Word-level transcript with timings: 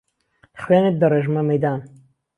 خوێنت 0.61 0.93
دهرێژمه 1.01 1.41
مهیدان 1.49 1.79